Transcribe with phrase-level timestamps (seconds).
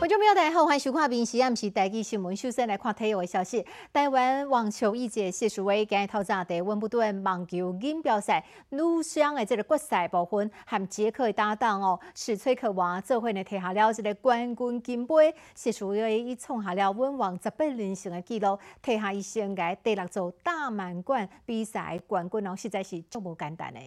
[0.00, 2.34] 观众朋友大家好，欢迎收看《明时暗时台记新闻》。
[2.40, 3.62] 首先来看体育的消息：
[3.92, 15.34] 台湾网球一姐谢淑薇今日透早在温布顿网球锦标赛女双的这个决赛部分，和捷克的搭档哦史崔克娃做伙呢，摕下了这个冠军金杯。
[15.54, 23.80] 谢淑薇伊创下了温网十八连胜的纪录，摕下伊生涯第六座大满贯比赛冠军哦，实在是足无简单的。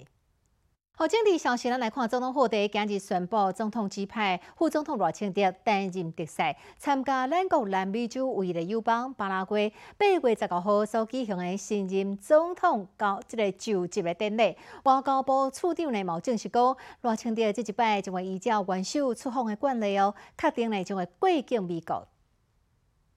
[0.96, 14.56] 好，政治消息，咱来看总统府第今日宣布，总统指派副总统罗清德担任特使，参加咱国南美洲唯一的友邦巴拉圭八月十九号所举行的新任总统交这个就职的典礼。
[14.84, 22.08] 外交部处长呢，毛正式讲，罗清德这一摆将会依照元首出访的惯例哦，确定呢将会过境美国。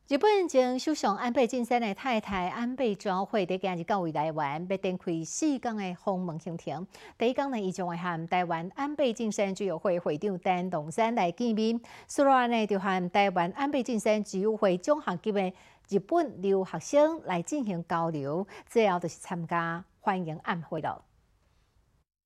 [0.09, 6.87] 日本前首相安倍晋三的太太安倍昭惠在今日到位台湾，要展开四天的访问行程。
[7.19, 11.81] 第一天呢，伊将会和台湾安倍晋三居委会会长陈东山来见面。
[12.07, 15.53] 随后呢，就和台湾安倍晋三居委会奖学级的
[15.89, 18.47] 日本留学生来进行交流。
[18.69, 21.03] 最后就是参加欢迎宴会了。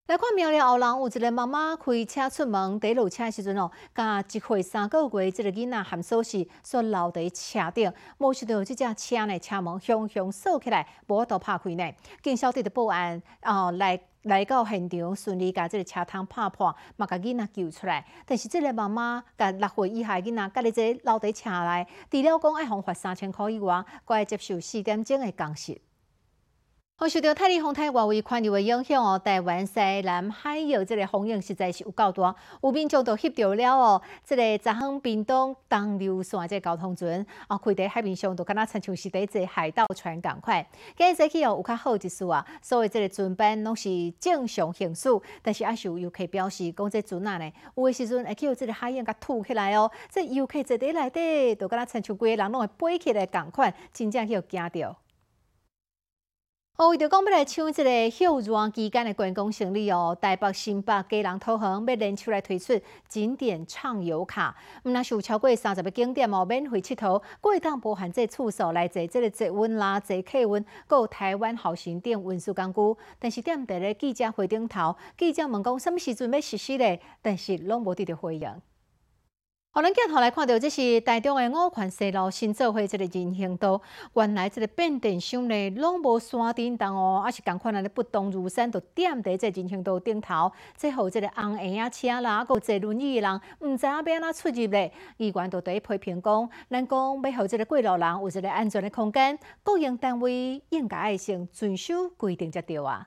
[0.06, 11.92] 来看苗栗后人有一个妈妈开车出门，第落车的时阵哦，甲一岁三个月即个囡仔含锁匙所留伫车顶，无想到这只车呢车门向向锁起来，无法度拍开呢。
[12.24, 18.04] 警消队的报案哦，来来到现场，顺利把这个车窗拍破，嘛甲囡仔救出来。
[18.26, 25.80] 但是这个妈妈甲六岁以下囡仔，家己这留伫车内，除了讲爱罚三千块以外，还要接受四点钟的工时。
[27.02, 34.02] 好，受到泰利风台外围环流的影响哦，台湾西南海有这个风影实在是有够大，有民众都翕到了哦。
[34.22, 40.66] 这个昨昏屏东东流线这交通船啊，开在海面上都敢若亲像是在坐海盗船共款。
[40.94, 43.88] 今日早起哦有较好一丝啊，所以这个船班拢是
[44.20, 45.08] 正常行驶，
[45.40, 54.94] 但是也是有游客表示讲这船啊呢，有的时阵会叫这个海影甲吐起来哦，这游客坐伫内底都敢若亲像规个人拢会飞起来共款，真正叫惊着。
[56.76, 62.72] 哦，为着讲要来抢这个休热期间的观光胜利哦，台北、新北、基隆、桃园要联手来推出
[63.06, 72.80] 景点畅游卡，毋那是有超过三十个景点哦，免费佚佗，过当包含这次数来坐这个坐温啦、坐客运，有台湾好行店运输工具。
[73.18, 78.48] 但是踮伫咧记者会顶头，记者问讲什么时阵要实施咧，但是拢无得到回应。
[79.72, 83.80] 好，咱镜头来看到，这是台中的五权西路新做伙这个人行道，
[84.14, 103.06] 原来这个变电箱呢，拢无山顶当哦，也是共款安尼不动如山，就踮在这人行道顶头，最后这个红鞋啊车啦，个坐轮椅的人，毋知影要安怎出入咧，议员都对批评讲，咱讲要互这个过路人有一个安全的空间，各营单位应该爱先遵守规定才对啊。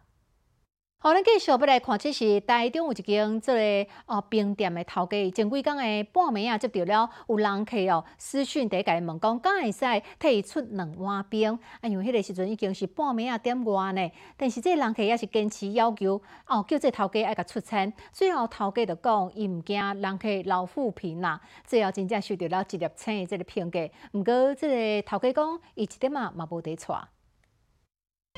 [1.06, 9.80] 好，咱继续要来看，这是台中有一间这个哦冰店的头家，前几工的半暝啊接到了有人客哦私讯第一家问讲，敢会使
[10.18, 11.60] 替伊 出两碗冰？
[11.82, 17.92] 啊，因为迄个时阵已经是半暝啊点外呢，但是这人客也是坚持要求哦，叫这头家爱甲出餐。
[18.14, 23.92] 最后头家就讲，伊毋惊人客老富贫啦，最后真正收到了一粒星的这个评价。
[24.14, 26.98] 毋过这个头家讲，伊一点啊嘛无得错。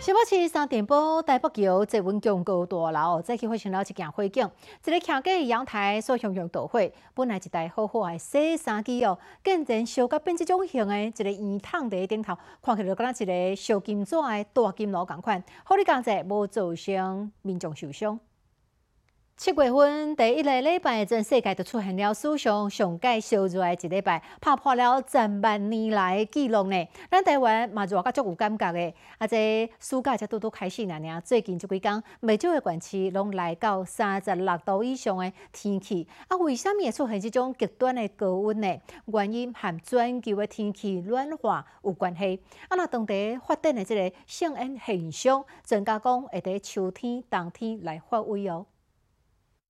[0.02, 4.46] 新北市三点半台北桥坐稳强高大楼，再去发生了一件火警。
[4.86, 6.80] 一个站在阳台所向向导火，
[7.14, 15.42] 本来一台好好的洗衫机哦，竟然烧到变这种型的，一个圆筒在顶头，看起来敢若一个烧金纸的大金炉共款。
[15.64, 18.20] 好你讲者无造成民众受伤。
[19.38, 26.88] 七月份第一个礼拜，全世界就出现了史上上届烧热的一礼拜，打破了前万年来的纪录呢。
[27.12, 36.08] 咱台湾嘛热甲足有感觉的，啊，这暑假才拄拄开始呢，最近这几天，未少的县市拢来到三十六度以上的天气。
[36.30, 38.80] 啊，为什么会出现这种极端的高温呢？
[39.08, 42.42] 原因和全球的天气暖化有关系。
[42.70, 48.66] 啊，那当地发展的这个性恩现象，专家讲会在秋天、冬天来发威哦。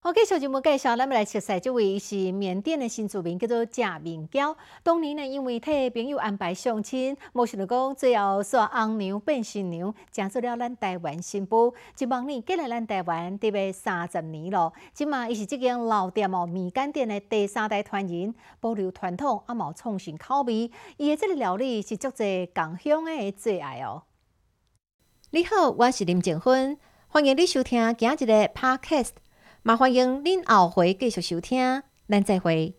[0.05, 4.55] 好，继续节目介绍，咱们来熟悉这位是缅甸的新住民，叫做贾明娇。
[4.83, 11.73] 当年呢，因为替朋友安排相亲，无想到讲最后煞红娘变新娘，嫁做了咱台湾新妇。
[11.97, 14.71] 一望呢，今来咱台湾得要三十年咯。
[14.93, 20.69] 即嘛，伊是这间老店哦，米干店的第三代传人，保留传统，啊，毛创新口味。
[20.97, 24.03] 伊的这个料理是足侪港乡的最爱哦。
[25.31, 29.24] 你好，我是林静芬，欢迎你收听今日的 Podcast。
[29.67, 32.75] 麻烦迎恁后回继续收听，咱再会。